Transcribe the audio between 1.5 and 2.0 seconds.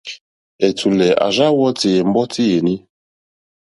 wɔ́tì